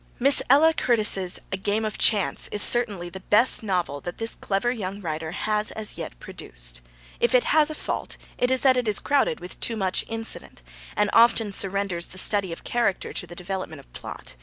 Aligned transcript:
Miss 0.17 0.41
Ella 0.49 0.73
Curtis's 0.73 1.37
A 1.51 1.57
Game 1.57 1.85
of 1.85 1.95
Chance 1.95 2.47
is 2.47 2.63
certainly 2.63 3.07
the 3.07 3.19
best 3.19 3.61
novel 3.61 4.01
that 4.01 4.17
this 4.17 4.33
clever 4.33 4.71
young 4.71 4.99
writer 4.99 5.29
has 5.29 5.69
as 5.69 5.95
yet 5.95 6.19
produced. 6.19 6.81
If 7.19 7.35
it 7.35 7.43
has 7.43 7.69
a 7.69 7.75
fault, 7.75 8.17
it 8.39 8.49
is 8.49 8.61
that 8.61 8.77
it 8.77 8.87
is 8.87 8.97
crowded 8.97 9.39
with 9.39 9.59
too 9.59 9.75
much 9.75 10.03
incident, 10.07 10.63
and 10.97 11.11
often 11.13 11.51
surrenders 11.51 12.07
the 12.07 12.17
study 12.17 12.51
of 12.51 12.63
character 12.63 13.13
to 13.13 13.27
the 13.27 13.35
development 13.35 13.79
of 13.79 13.93
plot. 13.93 14.35